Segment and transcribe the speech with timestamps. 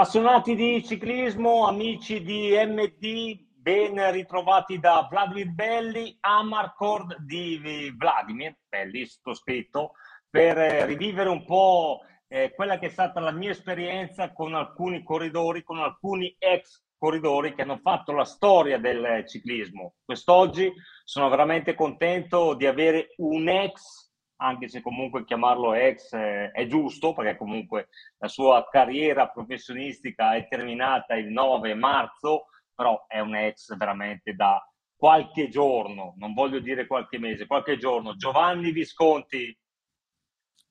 [0.00, 9.04] Appassionati di ciclismo, amici di MD, ben ritrovati da Vladimir Belli, Amarcord di Vladimir Belli,
[9.04, 9.92] sottoscritto,
[10.30, 15.62] per rivivere un po' eh, quella che è stata la mia esperienza con alcuni corridori,
[15.62, 19.96] con alcuni ex corridori che hanno fatto la storia del ciclismo.
[20.02, 20.72] Quest'oggi
[21.04, 24.09] sono veramente contento di avere un ex
[24.40, 30.48] anche se comunque chiamarlo ex eh, è giusto, perché comunque la sua carriera professionistica è
[30.48, 34.62] terminata il 9 marzo, però è un ex veramente da
[34.96, 38.16] qualche giorno, non voglio dire qualche mese, qualche giorno.
[38.16, 39.56] Giovanni Visconti.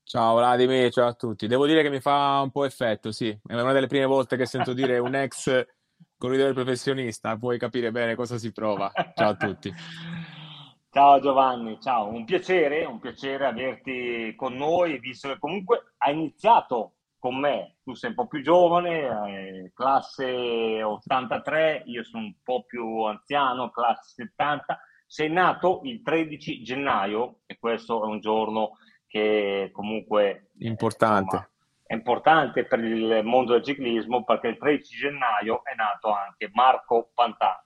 [0.03, 1.47] Ciao Vladimir, ciao a tutti.
[1.47, 3.29] Devo dire che mi fa un po' effetto, sì.
[3.29, 5.65] È una delle prime volte che sento dire un ex
[6.17, 8.91] corridore professionista, puoi capire bene cosa si prova.
[9.15, 9.71] Ciao a tutti.
[10.91, 16.95] Ciao Giovanni, ciao, un piacere, un piacere averti con noi, visto che comunque hai iniziato
[17.19, 22.63] con me, tu sei un po' più giovane, eh, classe 83, io sono un po'
[22.63, 29.69] più anziano, classe 70, sei nato il 13 gennaio e questo è un giorno che
[29.71, 31.35] comunque importante.
[31.35, 31.49] Insomma,
[31.83, 37.11] è importante per il mondo del ciclismo perché il 13 gennaio è nato anche Marco
[37.13, 37.63] Pantà.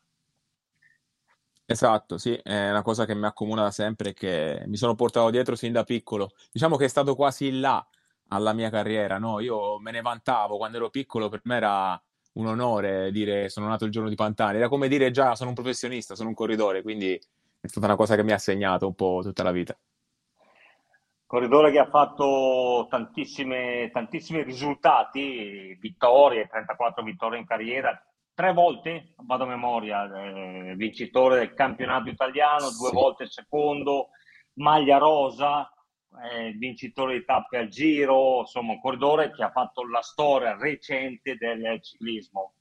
[1.73, 5.31] Esatto, sì, è una cosa che mi accomuna da sempre e che mi sono portato
[5.31, 6.33] dietro sin da piccolo.
[6.51, 7.83] Diciamo che è stato quasi là
[8.27, 9.39] alla mia carriera, no?
[9.39, 11.99] Io me ne vantavo quando ero piccolo, per me era
[12.33, 15.55] un onore dire sono nato il giorno di Pantani, era come dire già sono un
[15.55, 17.19] professionista, sono un corridore, quindi
[17.59, 19.75] è stata una cosa che mi ha segnato un po' tutta la vita.
[21.25, 23.89] Corridore che ha fatto tantissimi
[24.43, 27.99] risultati, vittorie, 34 vittorie in carriera,
[28.33, 32.95] tre volte, vado a memoria, eh, vincitore del campionato italiano, due sì.
[32.95, 34.09] volte secondo,
[34.53, 35.71] maglia rosa,
[36.31, 41.35] eh, vincitore di tappe al giro, insomma un corridore che ha fatto la storia recente
[41.35, 42.53] del ciclismo.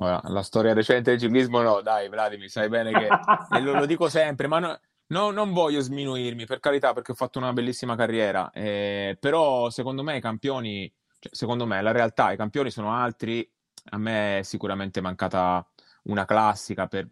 [0.00, 3.08] Ora, la storia recente del ciclismo no, dai Vladimir, sai bene che
[3.56, 7.16] e lo, lo dico sempre, ma no, no, non voglio sminuirmi, per carità, perché ho
[7.16, 12.30] fatto una bellissima carriera, eh, però secondo me i campioni, cioè, secondo me la realtà,
[12.30, 13.48] i campioni sono altri
[13.90, 15.66] a me è sicuramente mancata
[16.04, 17.08] una classica, per,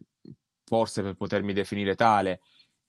[0.64, 2.41] forse per potermi definire tale,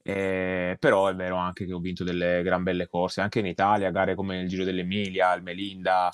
[0.03, 3.91] eh, però è vero anche che ho vinto delle gran belle corse, anche in Italia,
[3.91, 6.09] gare come il Giro dell'Emilia, il Melinda,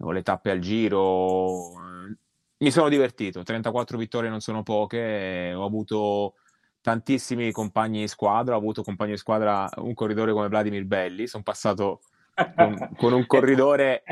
[0.00, 1.72] o le tappe al Giro.
[2.58, 6.34] Mi sono divertito, 34 vittorie non sono poche, ho avuto
[6.80, 11.42] tantissimi compagni di squadra, ho avuto compagni di squadra, un corridore come Vladimir Belli, sono
[11.42, 12.00] passato
[12.54, 14.02] con, con, un corridore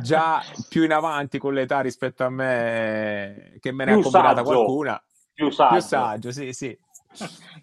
[0.00, 4.36] già più in avanti con l'età rispetto a me, che me ne più ha combinata
[4.36, 5.04] saggio, qualcuna.
[5.34, 5.72] Più saggio.
[5.72, 6.78] più saggio, sì, sì.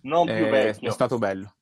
[0.04, 0.90] Non più eh, vecchio.
[0.90, 1.54] È stato bello.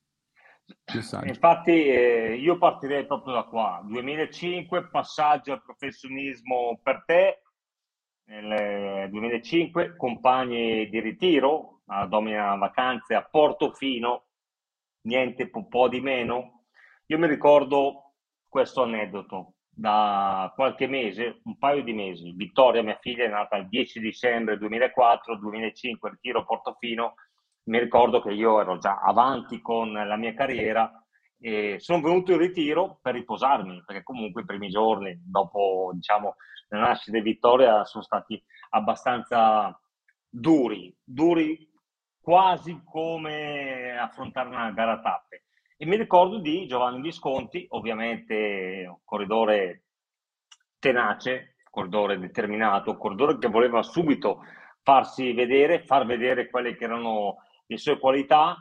[1.24, 3.80] Infatti eh, io partirei proprio da qua.
[3.84, 7.42] 2005, passaggio al professionismo per te.
[8.28, 14.26] Nel 2005, compagni di ritiro, a Domina Vacanze a Portofino,
[15.06, 16.64] niente un po' di meno.
[17.06, 18.07] Io mi ricordo
[18.48, 19.54] questo aneddoto.
[19.70, 24.58] Da qualche mese, un paio di mesi, Vittoria, mia figlia, è nata il 10 dicembre
[24.58, 27.14] 2004, 2005, ritiro Portofino.
[27.64, 30.90] Mi ricordo che io ero già avanti con la mia carriera
[31.38, 36.34] e sono venuto in ritiro per riposarmi, perché comunque i primi giorni, dopo diciamo,
[36.70, 39.78] la nascita di Vittoria, sono stati abbastanza
[40.28, 41.70] duri, duri
[42.20, 45.44] quasi come affrontare una gara tappe.
[45.80, 49.84] E mi ricordo di Giovanni Visconti, ovviamente un corridore
[50.80, 54.42] tenace, corridore determinato, corridore che voleva subito
[54.82, 58.56] farsi vedere, far vedere quelle che erano le sue qualità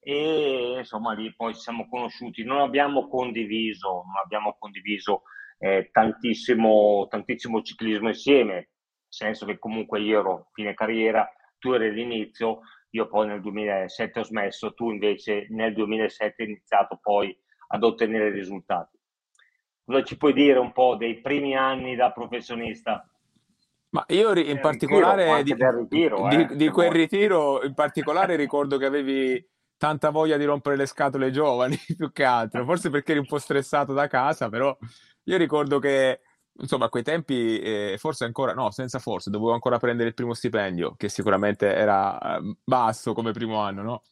[0.00, 2.42] e insomma lì poi ci siamo conosciuti.
[2.42, 5.24] Non abbiamo condiviso, non abbiamo condiviso
[5.58, 8.66] eh, tantissimo, tantissimo ciclismo insieme, nel
[9.08, 12.60] senso che comunque io ero fine carriera, tu eri all'inizio,
[12.94, 17.36] io poi nel 2007 ho smesso, tu invece nel 2007 hai iniziato poi
[17.68, 18.98] ad ottenere risultati.
[19.84, 23.06] Cosa ci puoi dire un po' dei primi anni da professionista?
[23.90, 26.98] Ma io in particolare di, ritiro, di, eh, di quel vuoi.
[26.98, 32.24] ritiro, in particolare ricordo che avevi tanta voglia di rompere le scatole giovani più che
[32.24, 34.76] altro, forse perché eri un po' stressato da casa, però
[35.24, 36.20] io ricordo che
[36.60, 40.34] insomma, a quei tempi, eh, forse ancora, no, senza forse, dovevo ancora prendere il primo
[40.34, 44.02] stipendio, che sicuramente era eh, basso come primo anno, no?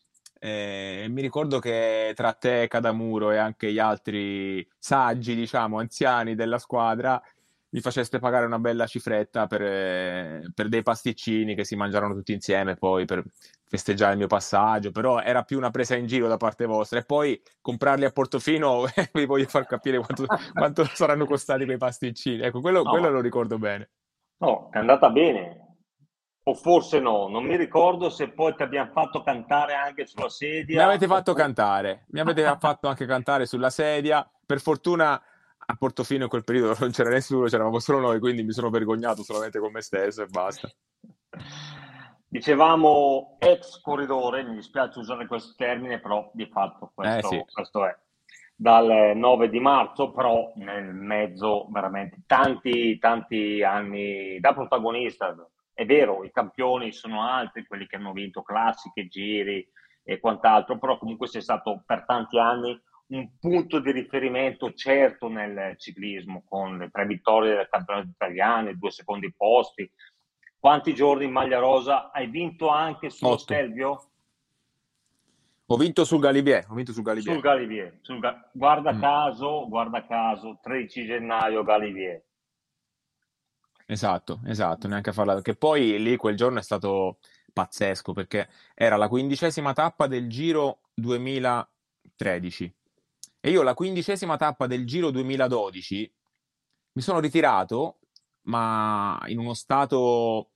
[0.42, 6.58] E mi ricordo che tra te, Cadamuro e anche gli altri saggi, diciamo, anziani della
[6.58, 7.22] squadra,
[7.70, 12.32] mi faceste pagare una bella cifretta per, eh, per, dei pasticcini che si mangiarono tutti
[12.32, 13.24] insieme poi per
[13.66, 17.04] festeggiare il mio passaggio, però era più una presa in giro da parte vostra e
[17.04, 22.60] poi comprarli a Portofino vi voglio far capire quanto, quanto saranno costati quei pasticcini, ecco
[22.60, 22.90] quello, no.
[22.90, 23.90] quello lo ricordo bene.
[24.38, 25.70] No, è andata bene,
[26.42, 30.78] o forse no, non mi ricordo se poi ti abbiamo fatto cantare anche sulla sedia.
[30.78, 35.22] Mi avete fatto cantare, mi avete fatto anche cantare sulla sedia, per fortuna
[35.70, 39.22] a Portofino in quel periodo non c'era nessuno, c'eravamo solo noi, quindi mi sono vergognato
[39.22, 40.68] solamente con me stesso e basta.
[42.26, 47.44] Dicevamo ex corridore, mi dispiace usare questo termine, però di fatto questo, eh sì.
[47.52, 47.96] questo è.
[48.54, 55.34] Dal 9 di marzo, però nel mezzo veramente tanti, tanti anni da protagonista.
[55.72, 59.66] È vero, i campioni sono altri, quelli che hanno vinto classiche, giri
[60.02, 62.78] e quant'altro, però comunque sei stato per tanti anni
[63.10, 68.90] un punto di riferimento certo nel ciclismo, con le tre vittorie del campionato italiano, due
[68.90, 69.90] secondi posti.
[70.58, 72.10] Quanti giorni in maglia rosa?
[72.10, 73.40] Hai vinto anche sullo Otto.
[73.40, 74.04] Stelvio?
[75.66, 77.32] Ho vinto sul Galibier, ho vinto sul Galibier.
[77.32, 77.98] Sul Galibier.
[78.02, 79.00] Sul Ga- guarda mm.
[79.00, 82.22] caso, guarda caso, 13 gennaio Galibier.
[83.86, 87.18] Esatto, esatto, neanche a farla, che poi lì quel giorno è stato
[87.52, 92.72] pazzesco perché era la quindicesima tappa del Giro 2013
[93.40, 96.12] e io la quindicesima tappa del Giro 2012
[96.92, 97.98] mi sono ritirato,
[98.42, 100.50] ma in uno stato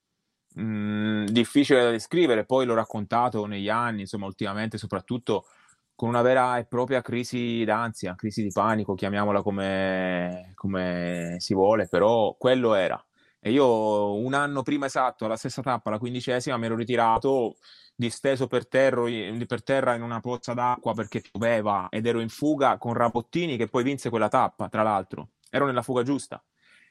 [0.54, 5.46] mh, mhmm, difficile da descrivere, poi l'ho raccontato negli anni, insomma, ultimamente soprattutto
[5.94, 11.86] con una vera e propria crisi d'ansia, crisi di panico, chiamiamola come, come si vuole,
[11.88, 13.02] però quello era.
[13.38, 17.56] E io un anno prima esatto, alla stessa tappa, la quindicesima, mi ero ritirato
[17.94, 19.05] disteso per, terro,
[19.46, 23.69] per terra in una pozza d'acqua perché pioveva ed ero in fuga con Rabottini che
[23.69, 25.31] poi vinse quella tappa, tra l'altro.
[25.50, 26.43] Ero nella fuga giusta.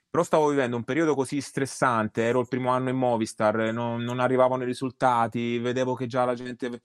[0.10, 4.20] Però stavo vivendo un periodo così stressante, ero il primo anno in Movistar, non, non
[4.20, 6.82] arrivavano i risultati, vedevo che già la gente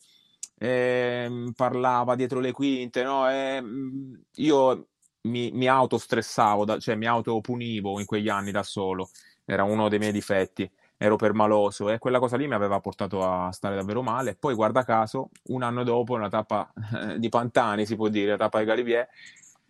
[0.56, 3.28] eh, parlava dietro le quinte, no?
[3.28, 3.62] E,
[4.36, 4.88] io
[5.22, 9.10] mi, mi autostressavo, da, cioè mi autopunivo in quegli anni da solo,
[9.44, 10.68] era uno dei miei difetti
[10.98, 14.34] ero permaloso e quella cosa lì mi aveva portato a stare davvero male.
[14.34, 16.70] Poi, guarda caso, un anno dopo, una tappa
[17.16, 19.08] di Pantani, si può dire, la tappa di Galibier,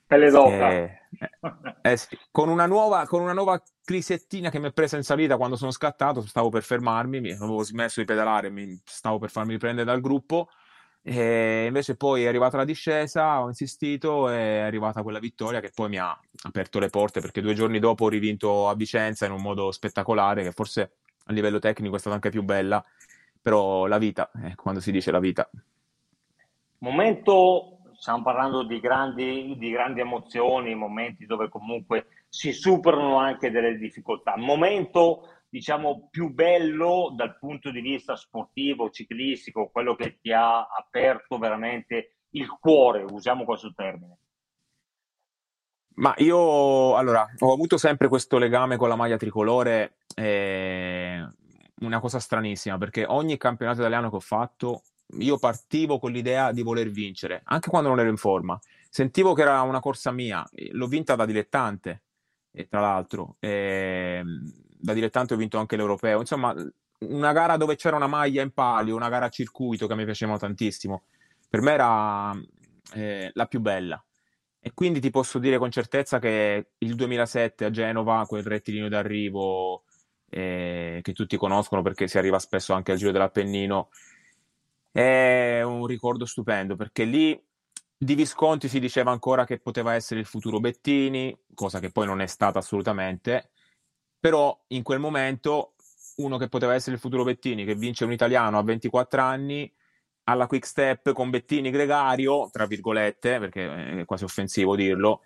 [0.09, 0.73] Pelle d'oca.
[0.73, 1.01] Eh,
[1.83, 2.19] eh, sì.
[2.31, 5.71] con, una nuova, con una nuova crisettina che mi è presa in salita quando sono
[5.71, 10.01] scattato, stavo per fermarmi, mi avevo smesso di pedalare, mi, stavo per farmi riprendere dal
[10.01, 10.49] gruppo.
[11.03, 15.73] E invece poi è arrivata la discesa, ho insistito e è arrivata quella vittoria che
[15.75, 19.33] poi mi ha aperto le porte perché due giorni dopo ho rivinto a Vicenza in
[19.33, 20.93] un modo spettacolare che forse
[21.29, 22.85] a livello tecnico è stata anche più bella,
[23.41, 25.49] però la vita, eh, quando si dice la vita.
[26.79, 33.77] Momento, stiamo parlando di grandi, di grandi emozioni, momenti dove comunque si superano anche delle
[33.77, 34.37] difficoltà.
[34.37, 41.37] Momento, diciamo, più bello dal punto di vista sportivo, ciclistico, quello che ti ha aperto
[41.39, 44.19] veramente il cuore, usiamo questo termine.
[45.99, 51.29] Ma io allora ho avuto sempre questo legame con la maglia tricolore, eh,
[51.81, 54.83] una cosa stranissima, perché ogni campionato italiano che ho fatto,
[55.19, 58.57] io partivo con l'idea di voler vincere, anche quando non ero in forma.
[58.89, 62.03] Sentivo che era una corsa mia, l'ho vinta da dilettante,
[62.69, 66.21] tra l'altro, eh, da dilettante ho vinto anche l'europeo.
[66.21, 66.55] Insomma,
[67.01, 70.39] una gara dove c'era una maglia in palio, una gara a circuito che mi piaceva
[70.39, 71.03] tantissimo.
[71.49, 72.33] Per me era
[72.95, 74.01] eh, la più bella.
[74.69, 79.85] E quindi ti posso dire con certezza che il 2007 a Genova, quel rettilineo d'arrivo
[80.29, 83.89] eh, che tutti conoscono perché si arriva spesso anche al Giro dell'Appennino,
[84.93, 87.43] è un ricordo stupendo perché lì
[87.97, 92.21] di Visconti si diceva ancora che poteva essere il futuro Bettini, cosa che poi non
[92.21, 93.53] è stata assolutamente,
[94.21, 95.77] però in quel momento
[96.17, 99.73] uno che poteva essere il futuro Bettini, che vince un italiano a 24 anni,
[100.29, 105.23] alla quick step con Bettini Gregario, tra virgolette, perché è quasi offensivo dirlo,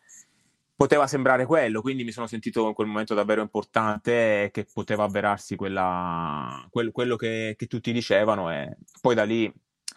[0.76, 5.56] poteva sembrare quello, quindi mi sono sentito in quel momento davvero importante che poteva avverarsi
[5.56, 9.52] quella, quel, quello che, che, tutti dicevano e poi da lì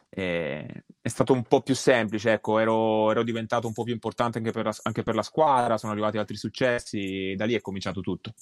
[0.10, 4.40] eh, è stato un po' più semplice, ecco, ero, ero diventato un po' più importante
[4.40, 8.02] anche per, la, anche per la squadra, sono arrivati altri successi, da lì è cominciato
[8.02, 8.34] tutto.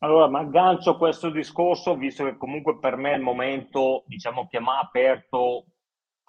[0.00, 4.60] Allora, ma aggancio questo discorso, visto che comunque per me è il momento, diciamo, che
[4.60, 5.64] mi ha aperto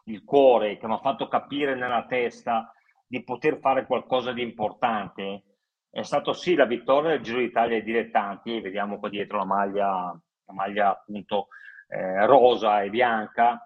[0.05, 2.71] il cuore, che mi ha fatto capire nella testa
[3.05, 5.43] di poter fare qualcosa di importante,
[5.89, 10.21] è stato sì la vittoria del Giro d'Italia ai dilettanti, vediamo qua dietro la maglia,
[10.45, 11.47] la maglia appunto
[11.89, 13.61] eh, rosa e bianca,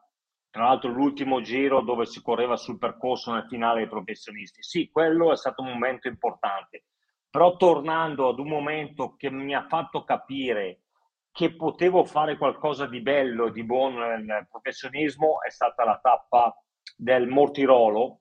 [0.49, 4.63] tra l'altro l'ultimo giro dove si correva sul percorso nel finale dei professionisti.
[4.63, 6.85] Sì, quello è stato un momento importante,
[7.31, 10.81] però tornando ad un momento che mi ha fatto capire
[11.31, 16.53] che potevo fare qualcosa di bello e di buono nel professionismo è stata la tappa
[16.97, 18.19] del Mortirolo,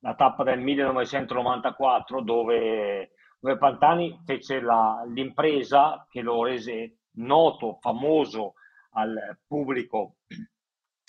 [0.00, 8.54] la tappa del 1994 dove, dove Pantani fece la, l'impresa che lo rese noto, famoso
[8.94, 10.16] al pubblico.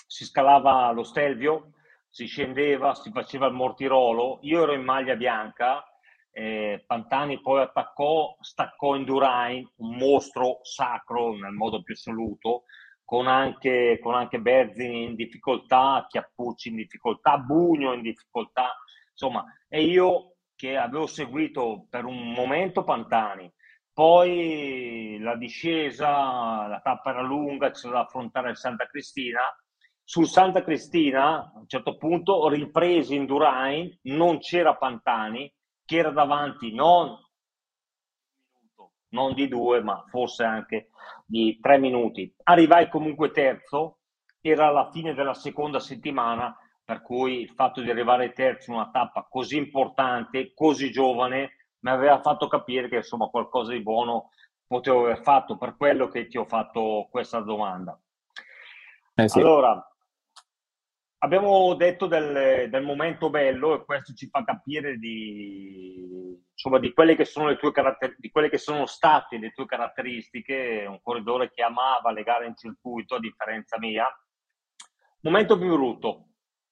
[0.06, 1.72] Si scalava lo Stelvio,
[2.08, 5.84] si scendeva, si faceva il Mortirolo, io ero in maglia bianca,
[6.34, 12.64] eh, Pantani poi attaccò, staccò Indurain, un mostro sacro nel modo più assoluto,
[13.06, 18.76] con anche, con anche Berzini in difficoltà, Chiappucci in difficoltà, Bugno in difficoltà,
[19.12, 23.52] insomma, e io che avevo seguito per un momento Pantani,
[23.94, 29.42] poi la discesa, la tappa era lunga, c'era da affrontare il Santa Cristina.
[30.06, 35.54] Sul Santa Cristina, a un certo punto, ripresi in Durain, non c'era Pantani,
[35.86, 37.18] che era davanti non,
[39.10, 40.90] non di due, ma forse anche
[41.26, 42.34] di tre minuti.
[42.44, 44.00] Arrivai comunque terzo,
[44.42, 48.90] era la fine della seconda settimana, per cui il fatto di arrivare terzo in una
[48.90, 54.30] tappa così importante, così giovane, mi aveva fatto capire che insomma qualcosa di buono
[54.66, 57.98] potevo aver fatto, per quello che ti ho fatto questa domanda.
[59.16, 59.40] Eh sì.
[59.40, 59.93] Allora,
[61.24, 67.16] abbiamo detto del, del, momento bello e questo ci fa capire di, insomma, di, quelle
[67.16, 71.50] che sono le tue caratter- di quelle che sono state le tue caratteristiche, un corridore
[71.50, 74.06] che amava le gare in circuito a differenza mia.
[75.22, 76.28] Momento più brutto,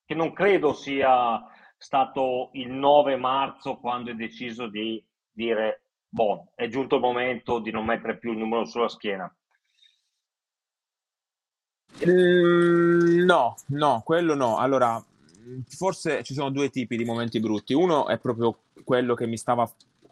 [0.05, 1.41] che non credo sia
[1.77, 7.71] stato il 9 marzo quando hai deciso di dire, boh, è giunto il momento di
[7.71, 9.33] non mettere più il numero sulla schiena.
[12.05, 14.57] Mm, no, no, quello no.
[14.57, 15.03] Allora,
[15.67, 17.73] forse ci sono due tipi di momenti brutti.
[17.73, 19.71] Uno è proprio quello che mi stava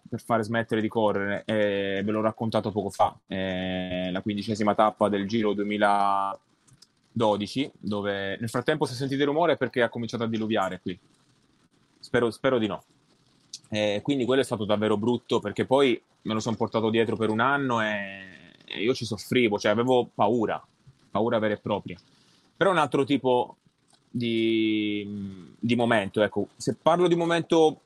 [0.10, 5.08] per fare smettere di correre, e ve l'ho raccontato poco fa, eh, la quindicesima tappa
[5.08, 10.80] del Giro 2012, dove nel frattempo se sentite rumore è perché ha cominciato a diluviare
[10.82, 10.98] qui.
[12.00, 12.84] Spero, spero di no.
[13.70, 17.30] Eh, quindi quello è stato davvero brutto perché poi me lo sono portato dietro per
[17.30, 20.60] un anno e, e io ci soffrivo, cioè avevo paura,
[21.10, 21.98] paura vera e propria.
[22.56, 23.58] Però è un altro tipo
[24.10, 27.82] di, di momento, ecco, se parlo di momento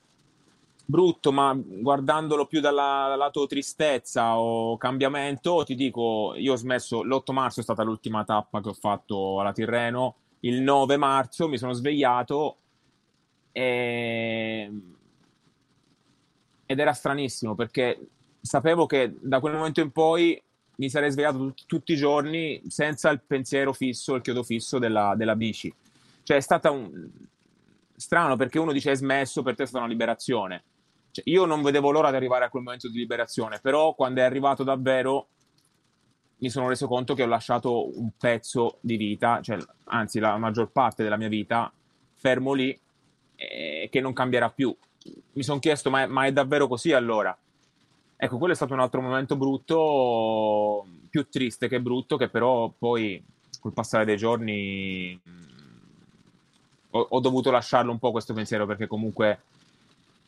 [0.86, 7.04] brutto, ma guardandolo più dalla, dal lato tristezza o cambiamento, ti dico, io ho smesso,
[7.04, 11.58] l'8 marzo è stata l'ultima tappa che ho fatto alla Tirreno, il 9 marzo mi
[11.58, 12.58] sono svegliato
[13.52, 14.72] e...
[16.66, 18.08] ed era stranissimo perché
[18.42, 20.42] sapevo che da quel momento in poi
[20.76, 25.14] mi sarei svegliato tutti, tutti i giorni senza il pensiero fisso, il chiodo fisso della,
[25.16, 25.74] della bici.
[26.24, 27.10] Cioè è stata un...
[27.96, 30.64] strano perché uno dice è smesso, per te è stata una liberazione.
[31.12, 34.24] Cioè, io non vedevo l'ora di arrivare a quel momento di liberazione, però quando è
[34.24, 35.28] arrivato davvero
[36.38, 40.72] mi sono reso conto che ho lasciato un pezzo di vita, cioè, anzi la maggior
[40.72, 41.72] parte della mia vita,
[42.16, 42.78] fermo lì
[43.36, 44.76] e che non cambierà più.
[45.34, 47.38] Mi sono chiesto, ma è, ma è davvero così allora?
[48.24, 53.22] Ecco, quello è stato un altro momento brutto, più triste che brutto, che però poi
[53.60, 55.20] col passare dei giorni
[56.92, 59.42] ho, ho, dovuto lasciarlo un po' questo pensiero perché comunque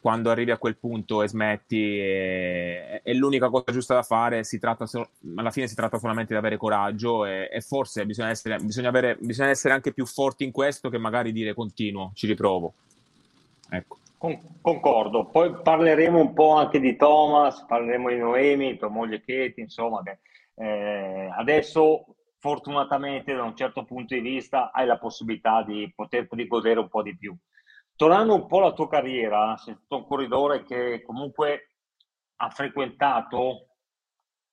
[0.02, 5.12] quando arrivi a quel punto e smetti è, è l'unica cosa giusta da fare, so,
[5.38, 9.16] alla fine si tratta solamente di avere coraggio e, e forse bisogna essere, bisogna, avere,
[9.22, 12.74] bisogna essere anche più forti in questo che magari dire continuo, ci riprovo.
[13.70, 14.00] Ecco.
[14.18, 20.02] Concordo, poi parleremo un po' anche di Thomas, parleremo di Noemi, tua moglie Katie, insomma,
[20.02, 20.20] che,
[20.56, 22.06] eh, adesso
[22.40, 27.02] fortunatamente da un certo punto di vista hai la possibilità di poterti godere un po'
[27.02, 27.36] di più.
[27.96, 31.76] Tornando un po' alla tua carriera, sei stato un corridore che comunque
[32.38, 33.68] ha frequentato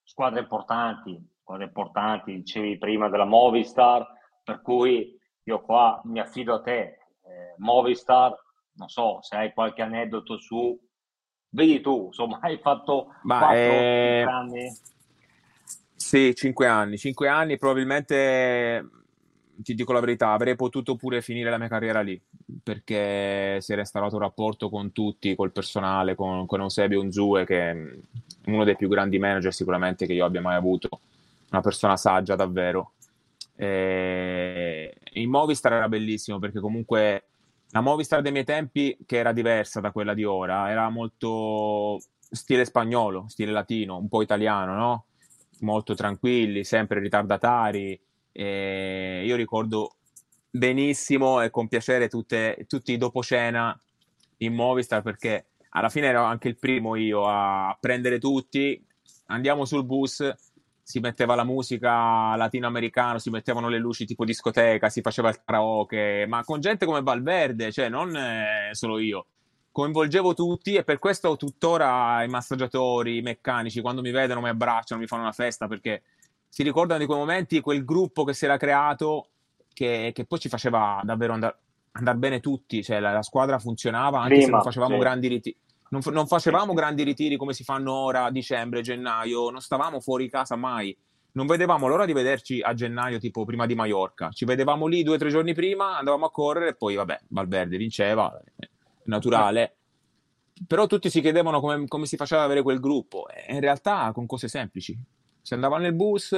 [0.03, 4.07] squadre importanti, squadre importanti, dicevi prima della Movistar,
[4.43, 6.79] per cui io qua mi affido a te.
[6.79, 8.33] Eh, Movistar
[8.75, 10.79] non so se hai qualche aneddoto su,
[11.49, 14.21] vedi tu, insomma, hai fatto Ma 4 eh...
[14.23, 14.77] anni.
[15.95, 18.89] Sì, 5 anni, 5 anni probabilmente
[19.55, 22.19] ti dico la verità, avrei potuto pure finire la mia carriera lì
[22.61, 27.71] perché si è restaurato un rapporto con tutti, col personale, con, con Eusebio Unzue, che
[27.71, 27.87] è
[28.45, 31.01] uno dei più grandi manager sicuramente che io abbia mai avuto,
[31.51, 32.93] una persona saggia davvero.
[33.55, 37.27] E in Movistar era bellissimo perché comunque
[37.73, 42.65] la Movistar dei miei tempi, che era diversa da quella di ora, era molto stile
[42.65, 45.05] spagnolo, stile latino, un po' italiano, no?
[45.61, 47.99] Molto tranquilli, sempre ritardatari.
[48.31, 49.95] E io ricordo
[50.51, 53.75] benissimo e con piacere tutte, tutti i dopo cena
[54.37, 58.79] in Movistar perché alla fine ero anche il primo io a prendere tutti,
[59.27, 60.31] andiamo sul bus,
[60.83, 66.25] si metteva la musica latinoamericana, si mettevano le luci tipo discoteca, si faceva il karaoke,
[66.27, 69.25] ma con gente come Valverde, cioè non eh, solo io.
[69.71, 74.99] Coinvolgevo tutti e per questo tuttora i massaggiatori, i meccanici, quando mi vedono mi abbracciano,
[75.01, 76.03] mi fanno una festa perché
[76.47, 79.29] si ricordano di quei momenti, quel gruppo che si era creato
[79.73, 81.57] che, che poi ci faceva davvero andare
[81.93, 84.99] andare bene tutti, cioè la, la squadra funzionava anche Prima, se non facevamo sì.
[84.99, 85.55] grandi ritiri.
[85.93, 90.27] Non, non, facevamo grandi ritiri come si fanno ora a dicembre, gennaio, non stavamo fuori
[90.27, 90.97] casa mai.
[91.33, 94.31] Non vedevamo l'ora di vederci a gennaio, tipo prima di Mallorca.
[94.31, 97.77] Ci vedevamo lì due o tre giorni prima, andavamo a correre e poi, vabbè, Valverde
[97.77, 98.41] vinceva,
[99.03, 99.75] naturale.
[100.65, 103.27] Però tutti si chiedevano come, come si faceva ad avere quel gruppo.
[103.27, 104.97] E in realtà con cose semplici.
[105.41, 106.35] Si andava nel bus,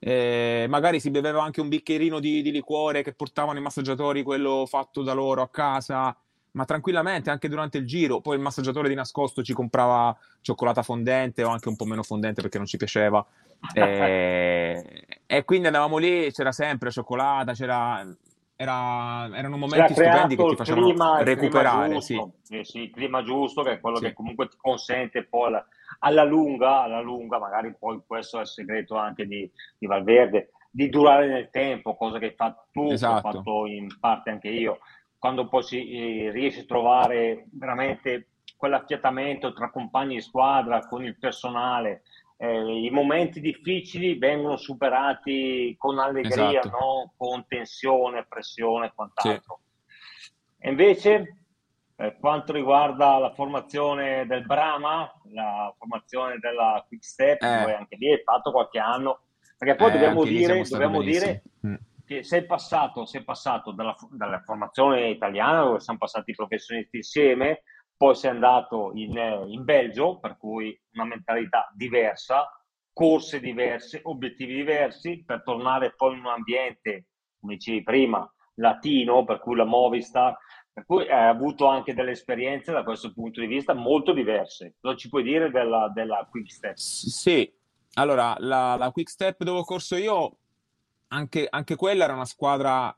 [0.00, 4.66] eh, magari si beveva anche un bicchierino di, di, liquore che portavano i massaggiatori, quello
[4.66, 6.16] fatto da loro a casa,
[6.56, 8.20] ma tranquillamente anche durante il giro.
[8.20, 12.40] Poi il massaggiatore di nascosto ci comprava cioccolata fondente o anche un po' meno fondente
[12.40, 13.24] perché non ci piaceva.
[13.72, 14.84] Eh,
[15.24, 18.06] e quindi andavamo lì, c'era sempre cioccolata, c'era
[18.54, 21.92] era, erano momenti stupendi che ti facevano clima, recuperare.
[21.92, 22.58] Giusto, sì.
[22.58, 24.04] Eh sì, il clima giusto, che è quello sì.
[24.04, 25.66] che comunque ti consente poi alla,
[26.00, 30.88] alla, lunga, alla lunga, magari poi questo è il segreto anche di, di Valverde, di
[30.88, 33.28] durare nel tempo, cosa che hai fatto tu, esatto.
[33.28, 34.78] ho fatto in parte anche io.
[35.18, 41.18] Quando poi si eh, riesce a trovare veramente quell'affiatamento tra compagni di squadra, con il
[41.18, 42.02] personale,
[42.38, 46.68] eh, i momenti difficili vengono superati con allegria, esatto.
[46.68, 47.12] no?
[47.16, 49.60] con tensione, pressione e quant'altro.
[50.18, 50.32] Sì.
[50.58, 51.36] E invece,
[51.94, 57.72] per quanto riguarda la formazione del Brahma, la formazione della Quick Step, eh.
[57.72, 59.20] anche lì hai fatto qualche anno,
[59.56, 61.74] perché poi eh, dobbiamo dire, dobbiamo dire mm.
[62.06, 67.62] Che sei passato, sei passato dalla, dalla formazione italiana, dove siamo passati i professionisti insieme,
[67.96, 69.16] poi sei andato in,
[69.48, 72.48] in Belgio, per cui una mentalità diversa,
[72.92, 77.06] corse diverse, obiettivi diversi, per tornare poi in un ambiente,
[77.40, 80.36] come dicevi prima, latino, per cui la Movistar,
[80.72, 84.76] per cui hai avuto anche delle esperienze da questo punto di vista molto diverse.
[84.80, 86.76] Cosa ci puoi dire della, della Quick Step?
[86.76, 87.50] Sì,
[87.94, 90.38] allora la, la Quick Step dove ho corso io,
[91.08, 92.96] anche, anche quella era una squadra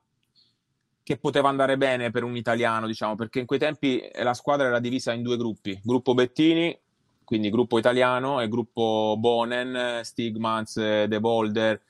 [1.03, 4.79] che poteva andare bene per un italiano, diciamo, perché in quei tempi la squadra era
[4.79, 6.79] divisa in due gruppi, gruppo Bettini,
[7.25, 11.81] quindi gruppo italiano, e gruppo Bonen, Stigmans, De Bolder,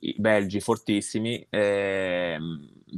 [0.00, 2.38] i belgi fortissimi, eh,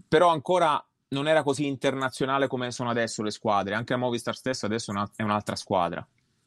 [0.07, 4.67] però ancora non era così internazionale come sono adesso le squadre, anche la Movistar stessa
[4.67, 6.07] adesso è un'altra squadra.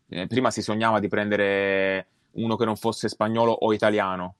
[0.09, 4.35] Eh, prima si sognava di prendere uno che non fosse spagnolo o italiano,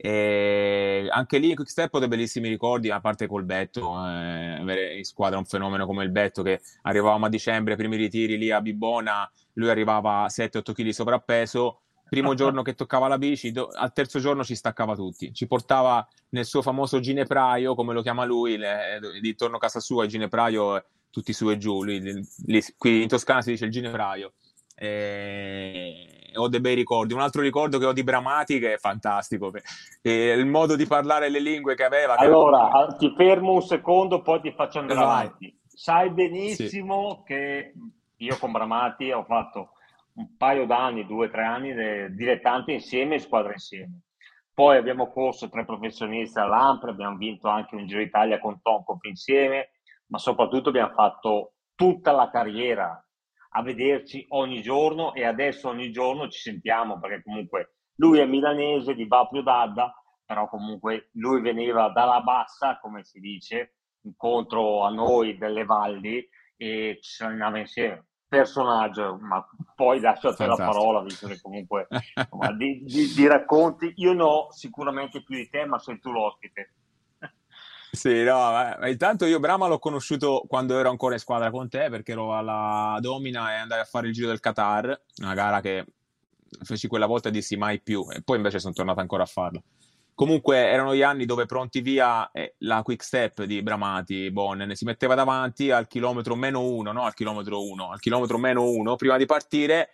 [0.00, 4.60] e anche lì in Quick Step ho dei bellissimi ricordi, a parte col Betto, eh,
[4.60, 8.52] avere in squadra un fenomeno come il Betto che arrivavamo a dicembre, primi ritiri lì
[8.52, 13.70] a Bibona, lui arrivava a 7-8 kg sovrappeso, primo giorno che toccava la bici, do-
[13.74, 18.24] al terzo giorno ci staccava tutti, ci portava nel suo famoso ginepraio, come lo chiama
[18.24, 22.00] lui, le, di torno a casa sua, il ginepraio tutti su e giù, lui,
[22.46, 24.34] lì, qui in Toscana si dice il ginepraio.
[24.76, 27.14] E ho dei bei ricordi.
[27.14, 29.52] Un altro ricordo che ho di Bramati che è fantastico,
[30.02, 32.16] e il modo di parlare le lingue che aveva.
[32.16, 32.96] Allora, che...
[32.96, 35.26] ti fermo un secondo, poi ti faccio andare Vai.
[35.26, 35.60] avanti.
[35.66, 37.22] Sai benissimo sì.
[37.24, 37.72] che
[38.16, 39.70] io con Bramati ho fatto
[40.14, 41.72] un paio d'anni, due o tre anni,
[42.14, 44.00] dilettante insieme e squadra insieme.
[44.52, 49.70] Poi abbiamo corso tre professionisti all'Ampre, abbiamo vinto anche un Giro Italia con Tonkov insieme,
[50.06, 53.00] ma soprattutto abbiamo fatto tutta la carriera
[53.50, 58.94] a vederci ogni giorno e adesso ogni giorno ci sentiamo perché comunque lui è milanese
[58.94, 59.92] di Bapio d'Adda,
[60.24, 66.98] però comunque lui veniva dalla bassa, come si dice, incontro a noi delle valli e
[67.00, 68.06] ci allenava insieme.
[68.28, 73.26] Personaggio, ma poi lascio a te la parola, visto che comunque insomma, di, di, di
[73.26, 76.74] racconti, io ne ho sicuramente più di te, ma sei tu l'ospite.
[77.98, 81.88] Sì, no, ma intanto io Brama l'ho conosciuto quando ero ancora in squadra con te
[81.90, 85.84] perché ero alla Domina e andai a fare il giro del Qatar, una gara che
[86.62, 89.60] feci quella volta e dissi mai più e poi invece sono tornato ancora a farla.
[90.14, 94.84] Comunque erano gli anni dove pronti via eh, la quick step di Bramati, Bonnen si
[94.84, 99.16] metteva davanti al chilometro meno uno, no al chilometro uno, al chilometro meno uno prima
[99.16, 99.90] di partire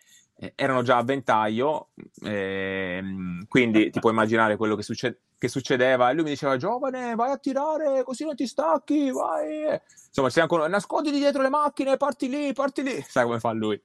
[0.54, 1.90] erano già a ventaglio,
[2.22, 3.02] eh,
[3.48, 6.10] quindi ti puoi immaginare quello che, succe- che, succedeva.
[6.10, 9.10] E lui mi diceva: Giovane, vai a tirare così non ti stacchi.
[9.10, 9.80] Vai.
[10.06, 13.00] Insomma, sei ancora, nasconditi dietro le macchine, parti lì, parti lì.
[13.06, 13.80] Sai come fa lui.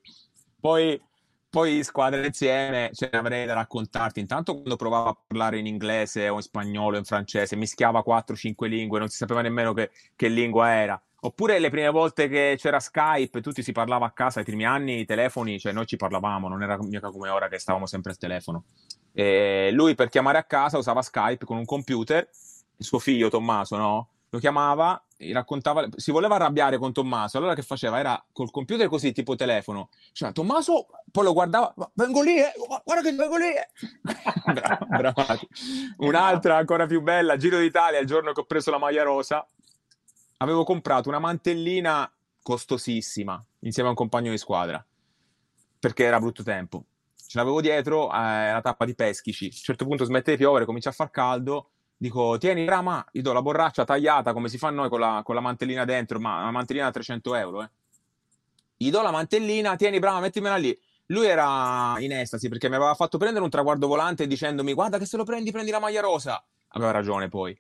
[0.60, 1.00] Poi,
[1.50, 4.20] poi squadre insieme ce ne avrei da raccontarti.
[4.20, 8.68] Intanto, quando provava a parlare in inglese o in spagnolo o in francese, mischiava 4-5
[8.68, 12.80] lingue, non si sapeva nemmeno che, che lingua era Oppure le prime volte che c'era
[12.80, 16.48] Skype, tutti si parlava a casa, ai primi anni i telefoni, cioè noi ci parlavamo,
[16.48, 18.64] non era mica come ora che stavamo sempre al telefono.
[19.12, 22.30] E lui per chiamare a casa usava Skype con un computer,
[22.78, 24.10] il suo figlio Tommaso, no?
[24.32, 25.04] Lo chiamava,
[25.34, 28.00] raccontava, si voleva arrabbiare con Tommaso, allora che faceva?
[28.00, 29.90] Era col computer così, tipo telefono.
[30.14, 32.54] Cioè, Tommaso, poi lo guardava, vengo lì, eh,
[32.86, 33.48] guarda che vengo lì.
[33.48, 33.68] Eh.
[34.88, 35.26] bravo,
[35.98, 39.46] Un'altra ancora più bella, Giro d'Italia, il giorno che ho preso la maglia rosa,
[40.42, 44.84] avevo comprato una mantellina costosissima insieme a un compagno di squadra
[45.80, 46.84] perché era brutto tempo.
[47.16, 49.46] Ce l'avevo dietro, eh, la tappa di peschici.
[49.46, 51.70] A un certo punto smette di piovere, comincia a far caldo.
[51.96, 55.36] Dico, tieni Rama, gli do la borraccia tagliata come si fa noi con la, con
[55.36, 57.64] la mantellina dentro, ma una mantellina da 300 euro.
[57.64, 57.70] Eh.
[58.78, 60.78] Gli do la mantellina, tieni brava, mettimela lì.
[61.08, 65.06] Lui era in estasi perché mi aveva fatto prendere un traguardo volante dicendomi guarda che
[65.06, 66.44] se lo prendi prendi la maglia rosa.
[66.70, 67.58] Aveva ragione poi.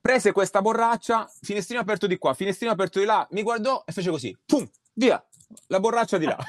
[0.00, 4.10] Prese questa borraccia, finestrino aperto di qua, finestrino aperto di là, mi guardò e fece
[4.10, 5.22] così, pum, via,
[5.68, 6.36] la borraccia di là.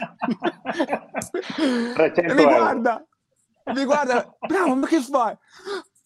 [1.58, 3.06] e mi guarda,
[3.66, 5.36] mi guarda, bravo, ma che fai?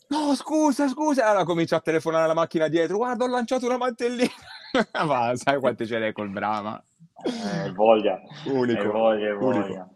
[0.08, 1.26] No, scusa, scusa.
[1.26, 4.30] Allora comincia a telefonare alla macchina dietro, guarda, ho lanciato una mantellina.
[5.06, 6.84] ma sai quante ce n'è col Brama?
[7.24, 8.20] Eh, voglia.
[8.46, 8.82] Unico.
[8.82, 9.60] Eh, voglia, voglia.
[9.60, 9.92] Unico.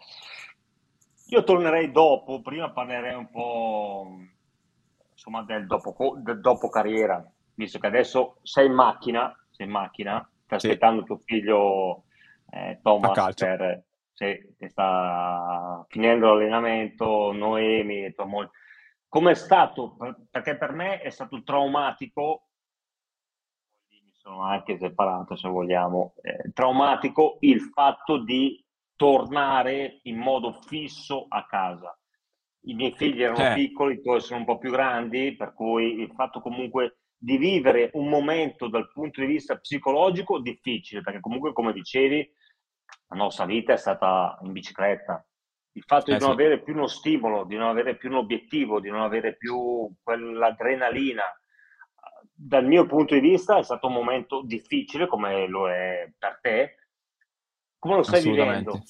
[1.29, 4.19] Io tornerei dopo, prima parlerei un po'
[5.25, 7.23] insomma, del, dopo, del dopo carriera,
[7.55, 10.67] visto che adesso sei in macchina, sei in macchina, stai sì.
[10.67, 12.03] aspettando tuo figlio
[12.51, 13.83] eh, Thomas per,
[14.13, 18.51] sì, che sta finendo l'allenamento, Noemi e tua moglie.
[19.07, 19.97] Come è stato?
[20.29, 22.49] Perché per me è stato traumatico,
[23.89, 28.63] mi sono anche separato se vogliamo, eh, traumatico il fatto di
[28.95, 31.97] tornare in modo fisso a casa
[32.65, 33.53] i miei figli erano eh.
[33.53, 37.89] piccoli, i tuoi sono un po' più grandi, per cui il fatto comunque di vivere
[37.93, 42.29] un momento dal punto di vista psicologico difficile, perché comunque come dicevi
[43.07, 45.25] la nostra vita è stata in bicicletta.
[45.73, 46.41] Il fatto di eh, non sì.
[46.41, 51.23] avere più uno stimolo, di non avere più un obiettivo, di non avere più quell'adrenalina,
[52.37, 56.75] dal mio punto di vista è stato un momento difficile come lo è per te.
[57.79, 58.81] Come lo stai vivendo?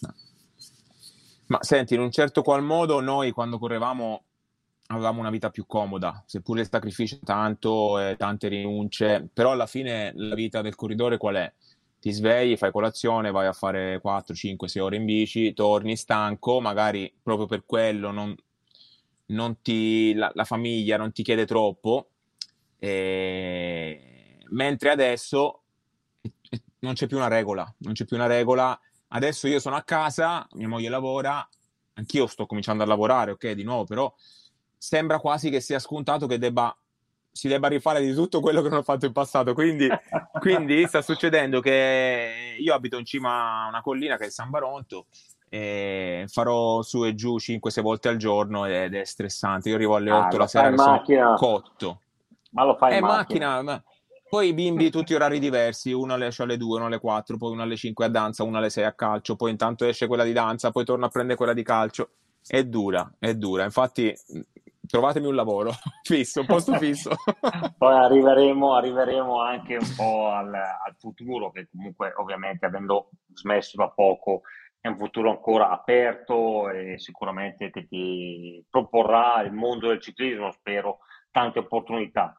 [1.47, 4.23] Ma senti, in un certo qual modo noi quando correvamo
[4.87, 10.11] avevamo una vita più comoda, seppure il sacrificio tanto e tante rinunce, però alla fine
[10.15, 11.53] la vita del corridore qual è?
[11.99, 16.61] Ti svegli, fai colazione, vai a fare 4, 5, 6 ore in bici, torni stanco,
[16.61, 18.35] magari proprio per quello non,
[19.27, 22.09] non ti, la, la, famiglia non ti chiede troppo,
[22.77, 24.37] e...
[24.49, 25.61] mentre adesso
[26.79, 28.79] non c'è più una regola, non c'è più una regola
[29.15, 31.47] Adesso io sono a casa, mia moglie lavora,
[31.93, 34.13] anch'io sto cominciando a lavorare, ok, di nuovo, però
[34.77, 36.75] sembra quasi che sia scontato che debba,
[37.31, 39.53] si debba rifare di tutto quello che non ho fatto in passato.
[39.53, 39.87] Quindi,
[40.39, 45.05] quindi sta succedendo che io abito in cima a una collina che è San Baronto
[46.27, 49.69] farò su e giù 5-6 volte al giorno ed è stressante.
[49.69, 52.01] Io arrivo alle 8 ah, la sera sono cotto.
[52.51, 53.47] Ma lo fai in eh, macchina?
[53.47, 53.83] macchina ma
[54.27, 57.61] poi i bimbi tutti orari diversi, uno esce alle 2, uno alle 4, poi uno
[57.61, 60.71] alle 5 a danza, uno alle 6 a calcio, poi intanto esce quella di danza,
[60.71, 62.09] poi torna a prendere quella di calcio.
[62.47, 63.63] È dura, è dura.
[63.63, 64.13] Infatti
[64.85, 65.71] trovatemi un lavoro
[66.03, 67.09] fisso, un posto fisso.
[67.77, 73.89] Poi arriveremo, arriveremo, anche un po' al, al, futuro, che comunque ovviamente avendo smesso da
[73.89, 74.41] poco
[74.79, 80.99] è un futuro ancora aperto e sicuramente che ti proporrà il mondo del ciclismo, spero,
[81.31, 82.37] tante opportunità.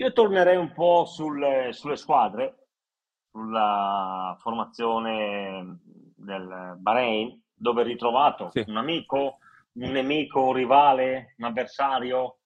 [0.00, 2.68] Io tornerei un po' sul, sulle squadre,
[3.32, 5.80] sulla formazione
[6.14, 8.62] del Bahrain, dove hai ritrovato sì.
[8.68, 9.38] un amico,
[9.72, 12.38] un nemico, un rivale, un avversario?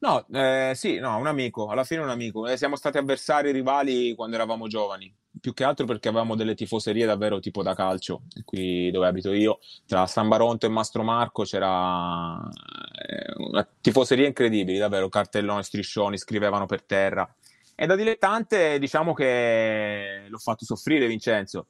[0.00, 2.46] No, eh, sì, no, un amico, alla fine un amico.
[2.46, 7.06] Eh, siamo stati avversari rivali quando eravamo giovani, più che altro perché avevamo delle tifoserie
[7.06, 12.36] davvero tipo da calcio, qui dove abito io, tra San Baronto e Mastro Marco c'era
[12.36, 17.28] eh, una tifoseria incredibile, davvero, cartelloni, striscioni, scrivevano per terra.
[17.74, 21.66] E da dilettante diciamo che l'ho fatto soffrire Vincenzo.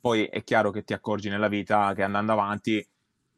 [0.00, 2.84] Poi è chiaro che ti accorgi nella vita che andando avanti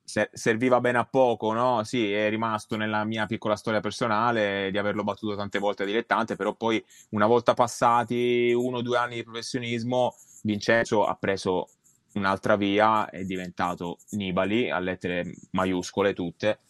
[0.05, 1.83] serviva bene a poco, no?
[1.83, 6.37] Sì, è rimasto nella mia piccola storia personale di averlo battuto tante volte a dilettante,
[6.37, 11.69] però poi una volta passati uno o due anni di professionismo, Vincenzo ha preso
[12.15, 16.61] un'altra via, è diventato Nibali a lettere maiuscole tutte,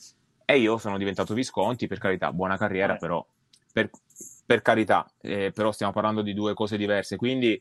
[0.44, 2.99] e io sono diventato Visconti, per carità, buona carriera, eh.
[2.99, 3.25] però
[3.73, 3.90] per,
[4.47, 7.61] per carità, eh, però stiamo parlando di due cose diverse, quindi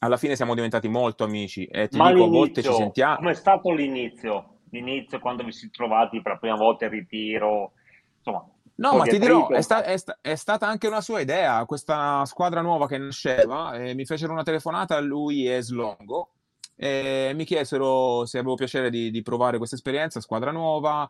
[0.00, 3.16] alla fine siamo diventati molto amici e ti Ma dico, a volte ci sentiamo.
[3.16, 4.53] Come è stato l'inizio?
[4.74, 7.72] L'inizio, quando vi siete trovati per la prima volta in ritiro,
[8.18, 11.64] insomma, No, ma ti dirò, è, sta- è, sta- è, stata anche una sua idea,
[11.64, 16.30] questa squadra nuova che nasceva, eh, mi fecero una telefonata a lui e Slongo,
[16.74, 21.08] e mi chiesero se avevo piacere di, di provare questa esperienza, squadra nuova,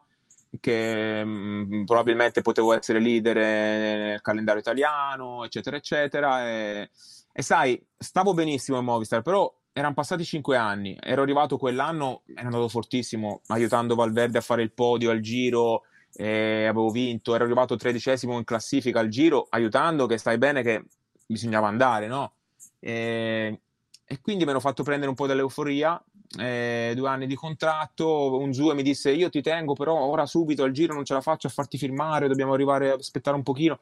[0.61, 6.46] che mh, mm, probabilmente potevo essere leader nel calendario italiano, eccetera, eccetera.
[6.46, 6.90] E,
[7.33, 12.46] e sai, stavo benissimo in Movistar, però erano passati cinque anni, ero arrivato quell'anno, ero
[12.46, 15.82] andato fortissimo, aiutando Valverde a fare il podio al giro,
[16.16, 20.84] avevo vinto, ero arrivato tredicesimo in classifica al giro, aiutando che stai bene che
[21.26, 22.34] bisognava andare, no?
[22.78, 23.60] E,
[24.04, 26.00] e quindi mi hanno fatto prendere un po' dell'euforia,
[26.38, 30.62] eh, due anni di contratto, un Zue mi disse io ti tengo però ora subito
[30.62, 33.80] al giro non ce la faccio a farti firmare, dobbiamo arrivare aspettare un pochino.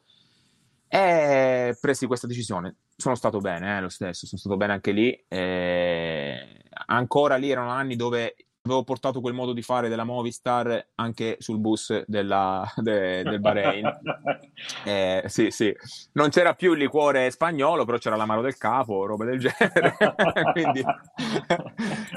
[0.94, 2.76] E presi questa decisione.
[2.94, 5.24] Sono stato bene, eh, lo stesso, sono stato bene anche lì.
[5.26, 11.36] Eh, ancora lì erano anni dove avevo portato quel modo di fare della Movistar anche
[11.38, 13.90] sul bus della, de, del Bahrain.
[14.84, 15.74] eh, sì, sì.
[16.12, 19.96] Non c'era più il liquore spagnolo, però c'era l'amaro del capo, roba del genere.
[20.52, 20.84] Quindi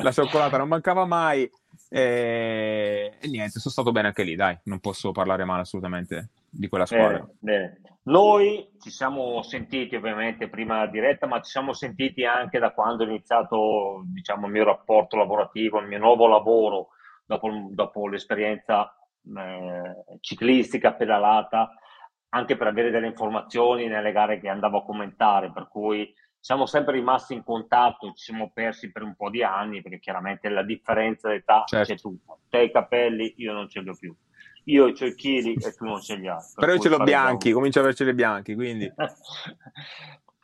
[0.01, 1.49] la cioccolata non mancava mai.
[1.87, 3.13] E...
[3.21, 6.85] e, niente, sono stato bene anche lì, dai, non posso parlare male assolutamente di quella
[6.85, 7.25] squadra.
[7.39, 7.94] Bene, bene.
[8.07, 13.03] Noi ci siamo sentiti ovviamente prima della diretta, ma ci siamo sentiti anche da quando
[13.03, 16.89] ho iniziato diciamo, il mio rapporto lavorativo, il mio nuovo lavoro
[17.25, 21.71] dopo, dopo l'esperienza eh, ciclistica pedalata,
[22.29, 26.93] anche per avere delle informazioni nelle gare che andavo a commentare, per cui siamo sempre
[26.93, 31.29] rimasti in contatto, ci siamo persi per un po' di anni, perché chiaramente la differenza
[31.29, 31.91] d'età certo.
[31.91, 32.37] c'è tutta.
[32.49, 34.15] Te i capelli, io non ce li ho più
[34.65, 36.41] io i chili e tu non ce li hai.
[36.55, 38.91] Però io ce l'ho bianchi, comincio a averceli bianchi, quindi...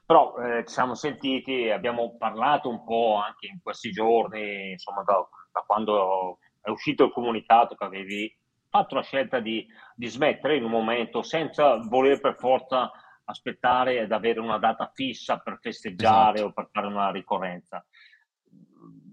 [0.06, 5.26] Però eh, ci siamo sentiti, abbiamo parlato un po' anche in questi giorni, insomma, da,
[5.54, 8.38] da quando è uscito il comunicato che avevi
[8.70, 12.92] fatto la scelta di, di, smettere in un momento senza voler per forza
[13.24, 16.50] aspettare ed avere una data fissa per festeggiare esatto.
[16.50, 17.86] o per fare una ricorrenza.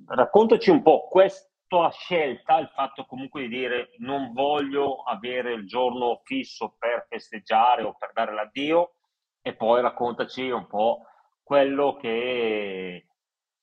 [0.07, 5.67] Raccontaci un po' questo tua scelta, il fatto comunque di dire non voglio avere il
[5.67, 8.95] giorno fisso per festeggiare o per dare l'addio
[9.41, 11.03] e poi raccontaci un po'
[11.43, 13.07] quello che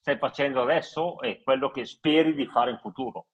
[0.00, 3.26] stai facendo adesso e quello che speri di fare in futuro.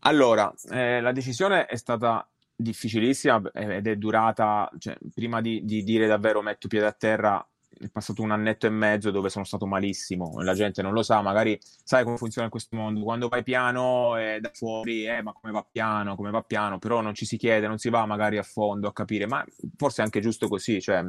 [0.00, 6.06] Allora, eh, la decisione è stata difficilissima ed è durata, cioè, prima di, di dire
[6.06, 7.46] davvero metto piede a terra,
[7.78, 11.20] è passato un annetto e mezzo dove sono stato malissimo, la gente non lo sa,
[11.20, 15.52] magari sai come funziona questo mondo, quando vai piano eh, da fuori, eh, ma come
[15.52, 18.42] va piano, come va piano, però non ci si chiede, non si va magari a
[18.42, 19.44] fondo a capire, ma
[19.76, 21.02] forse è anche giusto così, cioè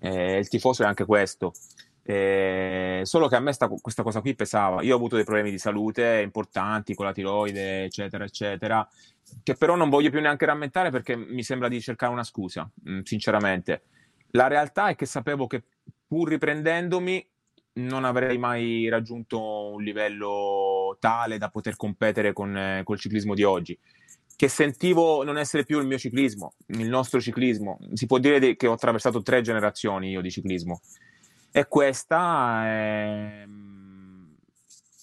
[0.00, 1.52] eh, il tifoso è anche questo.
[2.08, 4.80] Eh, solo che a me sta, questa cosa qui pesava.
[4.82, 8.88] Io ho avuto dei problemi di salute importanti con la tiroide, eccetera, eccetera,
[9.42, 13.00] che però non voglio più neanche rammentare perché mi sembra di cercare una scusa, mh,
[13.00, 13.82] sinceramente.
[14.36, 15.62] La realtà è che sapevo che
[16.06, 17.26] pur riprendendomi
[17.74, 23.42] non avrei mai raggiunto un livello tale da poter competere con eh, col ciclismo di
[23.42, 23.78] oggi
[24.36, 27.78] che sentivo non essere più il mio ciclismo, il nostro ciclismo.
[27.94, 30.82] Si può dire che ho attraversato tre generazioni io di ciclismo.
[31.50, 33.48] E questa eh,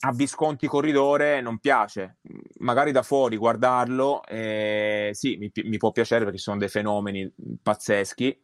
[0.02, 2.17] a Visconti corridore non piace.
[2.60, 7.28] Magari da fuori guardarlo, eh, sì, mi, mi, può piacere perché sono dei fenomeni
[7.60, 8.39] pazzeschi,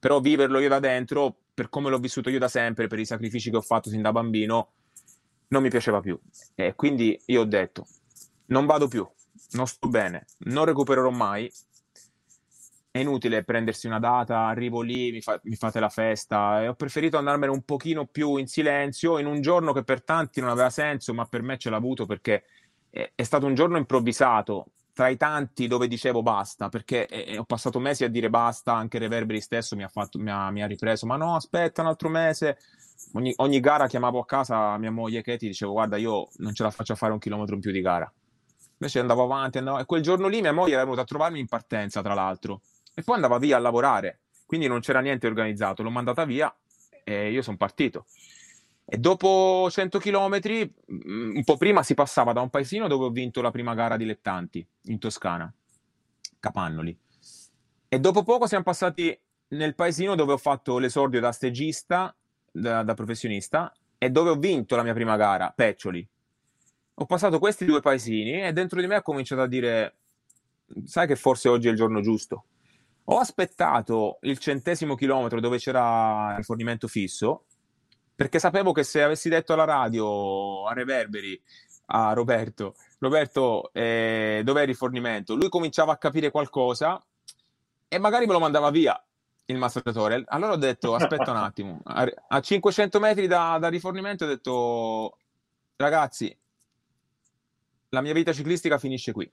[0.00, 3.50] però viverlo io da dentro per come l'ho vissuto io da sempre, per i sacrifici
[3.50, 4.72] che ho fatto sin da bambino,
[5.48, 6.18] non mi piaceva più.
[6.54, 7.86] E quindi io ho detto,
[8.46, 9.06] non vado più,
[9.50, 11.52] non sto bene, non recupererò mai.
[12.90, 16.62] È inutile prendersi una data, arrivo lì, mi, fa, mi fate la festa.
[16.62, 20.40] E ho preferito andarmene un pochino più in silenzio, in un giorno che per tanti
[20.40, 22.44] non aveva senso, ma per me ce l'ha avuto perché
[22.88, 24.66] è, è stato un giorno improvvisato
[25.00, 28.98] tra i tanti dove dicevo basta, perché eh, ho passato mesi a dire basta, anche
[28.98, 32.10] Reverberi stesso mi ha, fatto, mi ha, mi ha ripreso, ma no, aspetta un altro
[32.10, 32.58] mese.
[33.14, 36.70] Ogni, ogni, gara chiamavo a casa mia moglie Katie, dicevo guarda io non ce la
[36.70, 38.12] faccio a fare un chilometro in più di gara.
[38.72, 39.78] Invece andavo avanti, andavo...
[39.78, 42.60] e quel giorno lì mia moglie era venuta a trovarmi in partenza, tra l'altro,
[42.94, 46.54] e poi andava via a lavorare, quindi non c'era niente organizzato, l'ho mandata via
[47.04, 48.04] e io sono partito.
[48.92, 50.40] E dopo 100 km,
[50.92, 53.96] mm, un po' prima si passava da un paesino dove ho vinto la prima gara
[53.96, 55.52] dilettanti in Toscana,
[56.40, 56.98] Capannoli.
[57.88, 59.16] E dopo poco siamo passati
[59.50, 62.12] nel paesino dove ho fatto l'esordio da stegista,
[62.50, 66.08] da, da professionista, e dove ho vinto la mia prima gara, Peccioli.
[66.94, 69.98] Ho passato questi due paesini e dentro di me ho cominciato a dire,
[70.84, 72.46] sai che forse oggi è il giorno giusto.
[73.04, 77.44] Ho aspettato il centesimo chilometro dove c'era il rifornimento fisso
[78.20, 81.42] perché sapevo che se avessi detto alla radio, a Reverberi,
[81.86, 85.34] a Roberto, Roberto, eh, dov'è il rifornimento?
[85.34, 87.02] Lui cominciava a capire qualcosa
[87.88, 89.02] e magari me lo mandava via
[89.46, 90.22] il massaggiatore.
[90.26, 95.16] Allora ho detto, aspetta un attimo, a 500 metri da, da rifornimento ho detto,
[95.76, 96.38] ragazzi,
[97.88, 99.32] la mia vita ciclistica finisce qui.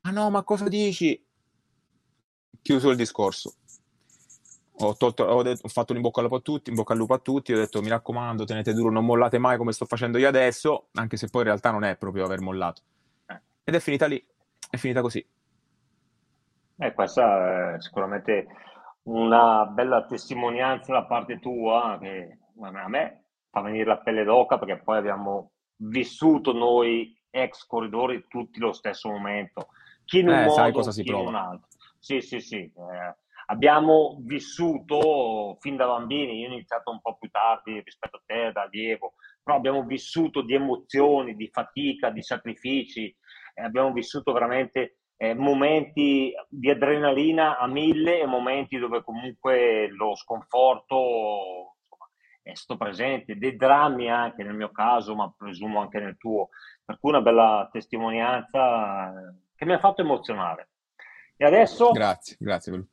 [0.00, 1.24] Ah no, ma cosa dici?
[2.62, 3.58] Chiuso il discorso.
[4.78, 6.92] Ho, tolto, ho, detto, ho fatto un in bocca, al lupo a tutti, in bocca
[6.92, 9.86] al lupo a tutti, ho detto mi raccomando, tenete duro, non mollate mai come sto
[9.86, 12.82] facendo io adesso, anche se poi in realtà non è proprio aver mollato.
[13.26, 13.40] Eh.
[13.64, 14.22] Ed è finita lì,
[14.70, 15.26] è finita così.
[16.78, 18.46] Eh, questa è sicuramente
[19.04, 24.82] una bella testimonianza da parte tua che a me fa venire la pelle d'oca perché
[24.82, 29.68] poi abbiamo vissuto noi ex corridori tutti lo stesso momento.
[30.04, 31.22] Chi in un eh, modo, sai cosa si prova.
[31.22, 31.68] in un altro.
[31.98, 32.56] Sì, sì, sì.
[32.56, 33.14] Eh,
[33.46, 38.52] abbiamo vissuto fin da bambini, io ho iniziato un po' più tardi rispetto a te,
[38.52, 43.14] da allievo, però abbiamo vissuto di emozioni, di fatica, di sacrifici,
[43.54, 50.14] eh, abbiamo vissuto veramente eh, momenti di adrenalina a mille e momenti dove comunque lo
[50.14, 51.76] sconforto
[52.42, 56.50] è stato presente, dei drammi anche nel mio caso, ma presumo anche nel tuo.
[56.84, 60.68] Per cui una bella testimonianza eh, che mi ha fatto emozionare.
[61.36, 61.90] E adesso?
[61.90, 62.86] Grazie, grazie.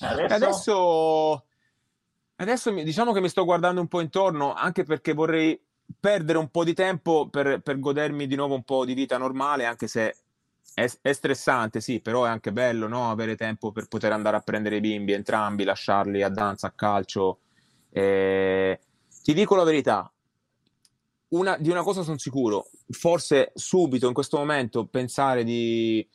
[0.00, 0.34] Adesso...
[0.34, 1.44] adesso...
[2.36, 5.60] adesso diciamo che mi sto guardando un po' intorno, anche perché vorrei
[5.98, 9.64] perdere un po' di tempo per, per godermi di nuovo un po' di vita normale,
[9.64, 10.16] anche se
[10.74, 13.10] è, è, stressante, sì, però è anche bello no?
[13.10, 17.38] avere tempo per poter andare a prendere i bimbi entrambi, lasciarli a danza, a calcio.
[17.90, 18.78] Eh,
[19.22, 20.12] ti dico la verità,
[21.28, 26.06] una, di una cosa sono sicuro, forse subito in questo momento pensare di,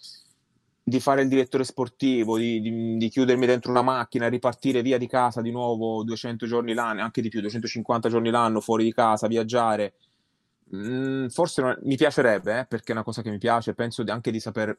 [0.83, 5.07] di fare il direttore sportivo, di, di, di, chiudermi dentro una macchina, ripartire via di
[5.07, 9.27] casa di nuovo 200 giorni l'anno, anche di più, 250 giorni l'anno fuori di casa,
[9.27, 9.93] viaggiare
[10.75, 14.31] Mm, forse non, mi piacerebbe, eh, perché è una cosa che mi piace, penso anche
[14.31, 14.77] di saper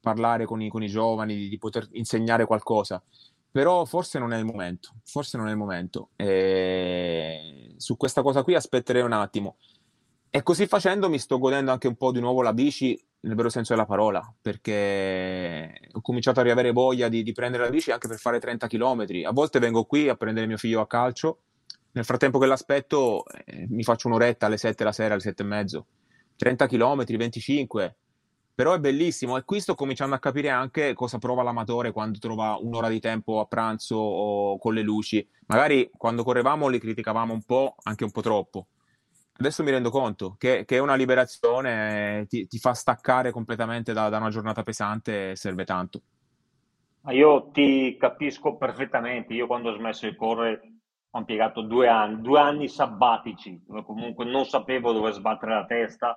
[0.00, 3.02] parlare con i, con i giovani, di, di, poter insegnare qualcosa,
[3.50, 6.10] però forse non è il momento, forse non è il momento.
[6.16, 9.56] E su questa cosa qui aspetterei un attimo.
[10.30, 13.48] E così facendo mi sto godendo anche un po' di nuovo la bici nel vero
[13.48, 18.08] senso della parola, perché ho cominciato a riavere voglia di, di prendere la bici anche
[18.08, 19.06] per fare 30 km.
[19.24, 21.38] A volte vengo qui a prendere mio figlio a calcio
[21.92, 25.46] nel frattempo che l'aspetto, eh, mi faccio un'oretta alle 7 la sera, alle 7 e
[25.46, 25.86] mezzo.
[26.36, 27.96] 30 km, 25.
[28.54, 32.58] Però è bellissimo e qui sto cominciando a capire anche cosa prova l'amatore quando trova
[32.60, 35.26] un'ora di tempo a pranzo o con le luci.
[35.46, 38.66] Magari quando correvamo li criticavamo un po', anche un po' troppo.
[39.42, 44.18] Adesso mi rendo conto che, che una liberazione, ti, ti, fa staccare completamente da, da
[44.18, 46.02] una giornata pesante e serve tanto.
[47.08, 49.34] Io ti capisco perfettamente.
[49.34, 50.60] Io quando ho smesso di correre
[51.10, 56.16] ho impiegato due anni, due anni sabbatici, dove comunque non sapevo dove sbattere la testa,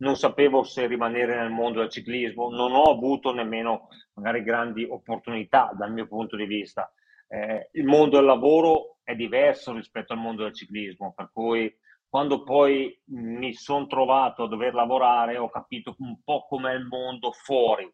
[0.00, 5.72] non sapevo se rimanere nel mondo del ciclismo, non ho avuto nemmeno magari grandi opportunità
[5.74, 6.92] dal mio punto di vista.
[7.26, 11.74] Eh, il mondo del lavoro è diverso rispetto al mondo del ciclismo, per cui
[12.08, 17.32] quando poi mi sono trovato a dover lavorare ho capito un po' com'è il mondo
[17.32, 17.92] fuori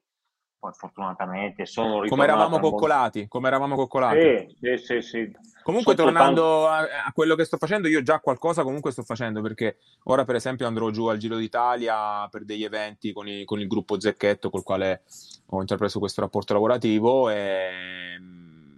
[0.62, 2.06] poi fortunatamente sono.
[2.06, 4.20] Come eravamo coccolati, come eravamo coccolati.
[4.60, 5.02] Sì, sì, sì.
[5.02, 5.32] sì.
[5.60, 6.68] Comunque, Sotto tornando tanto...
[6.68, 10.36] a, a, quello che sto facendo, io già qualcosa comunque sto facendo perché ora, per
[10.36, 14.50] esempio, andrò giù al Giro d'Italia per degli eventi con, i, con il gruppo Zecchetto,
[14.50, 15.02] col quale
[15.46, 17.28] ho intrapreso questo rapporto lavorativo.
[17.28, 18.16] E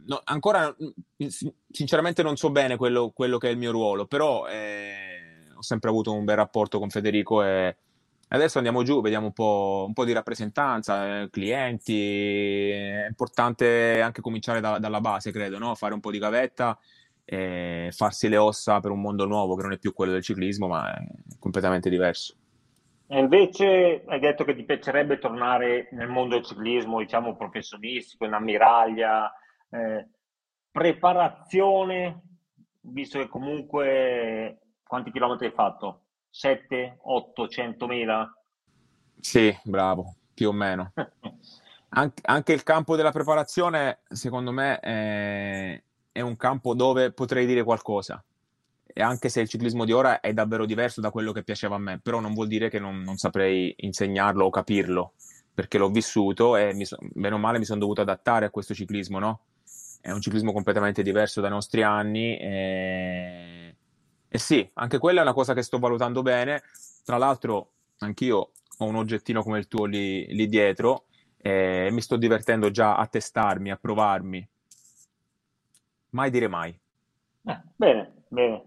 [0.06, 0.74] no, ancora,
[1.70, 5.03] sinceramente, non so bene quello, quello, che è il mio ruolo, però eh,
[5.56, 7.76] ho sempre avuto un bel rapporto con Federico e
[8.28, 12.68] Adesso andiamo giù, vediamo un po', un po di rappresentanza, eh, clienti.
[12.70, 15.74] È importante anche cominciare da, dalla base, credo, no?
[15.76, 16.76] fare un po' di gavetta
[17.24, 20.66] e farsi le ossa per un mondo nuovo che non è più quello del ciclismo,
[20.66, 21.06] ma è
[21.38, 22.34] completamente diverso.
[23.06, 28.32] E invece hai detto che ti piacerebbe tornare nel mondo del ciclismo, diciamo professionistico, in
[28.32, 29.32] ammiraglia,
[29.70, 30.08] eh,
[30.72, 32.22] preparazione,
[32.80, 34.63] visto che comunque
[34.94, 36.02] quanti chilometri hai fatto?
[36.30, 38.32] 7, 800 mila?
[39.18, 40.92] Sì, bravo, più o meno.
[41.96, 47.64] An- anche il campo della preparazione, secondo me, è, è un campo dove potrei dire
[47.64, 48.22] qualcosa.
[48.86, 51.80] E anche se il ciclismo di ora è davvero diverso da quello che piaceva a
[51.80, 55.14] me, però non vuol dire che non, non saprei insegnarlo o capirlo,
[55.52, 59.18] perché l'ho vissuto e mi so, meno male mi sono dovuto adattare a questo ciclismo,
[59.18, 59.40] no?
[60.00, 63.63] È un ciclismo completamente diverso dai nostri anni e
[64.34, 66.64] e sì, anche quella è una cosa che sto valutando bene.
[67.04, 71.04] Tra l'altro, anch'io ho un oggettino come il tuo lì, lì dietro
[71.40, 74.48] e mi sto divertendo già a testarmi, a provarmi.
[76.10, 76.76] Mai dire mai.
[77.44, 78.64] Eh, bene, bene.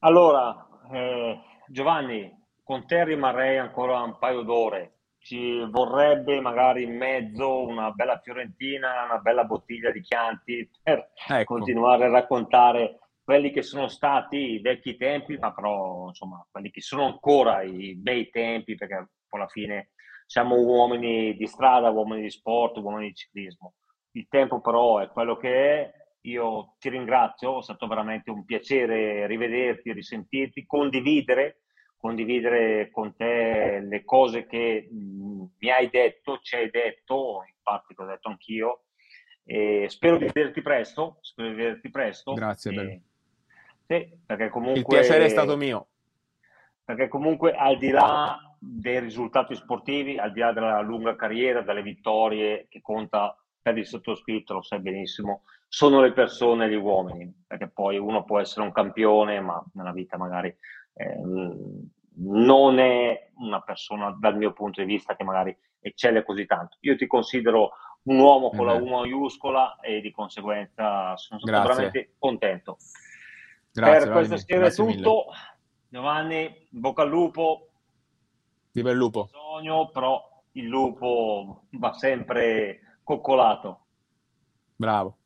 [0.00, 2.30] Allora, eh, Giovanni,
[2.62, 4.96] con te rimarrei ancora un paio d'ore.
[5.22, 11.54] ci vorrebbe magari in mezzo una bella fiorentina, una bella bottiglia di Chianti per ecco.
[11.54, 16.80] continuare a raccontare quelli che sono stati i vecchi tempi, ma però insomma quelli che
[16.80, 19.90] sono ancora i bei tempi, perché alla fine
[20.26, 23.74] siamo uomini di strada, uomini di sport, uomini di ciclismo.
[24.12, 25.92] Il tempo però è quello che è.
[26.22, 31.62] Io ti ringrazio, è stato veramente un piacere rivederti, risentirti, condividere,
[31.96, 38.28] condividere con te le cose che mi hai detto, ci hai detto, infatti l'ho detto
[38.28, 38.84] anch'io.
[39.44, 42.32] E spero di vederti presto, spero di vederti presto.
[42.34, 43.02] Grazie, e,
[43.92, 44.80] sì, perché comunque...
[44.80, 45.88] Il piacere è stato mio.
[46.84, 51.82] Perché comunque al di là dei risultati sportivi, al di là della lunga carriera, delle
[51.82, 57.68] vittorie che conta per il sottoscritto, lo sai benissimo, sono le persone, gli uomini, perché
[57.68, 60.54] poi uno può essere un campione, ma nella vita magari
[60.94, 61.20] eh,
[62.16, 66.78] non è una persona dal mio punto di vista che magari eccelle così tanto.
[66.80, 67.72] Io ti considero
[68.04, 72.78] un uomo con la U maiuscola e di conseguenza sono stato veramente contento.
[73.72, 74.84] Grazie, per questa sera è tutto.
[74.84, 75.06] Mille.
[75.88, 77.68] Giovanni, bocca al lupo.
[78.72, 79.28] Viva il lupo.
[79.30, 83.80] Sogno, però il lupo va sempre coccolato.
[84.76, 85.18] Bravo.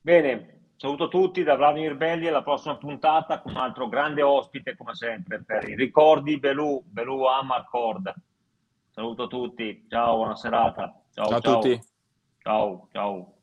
[0.00, 4.94] Bene, saluto tutti da Vladimir Belli alla prossima puntata con un altro grande ospite come
[4.94, 8.14] sempre per i ricordi Belù, Belù Amarcord.
[8.90, 11.00] Saluto tutti, ciao, buona serata.
[11.12, 11.80] Ciao, ciao a tutti.
[12.42, 13.37] Ciao, ciao.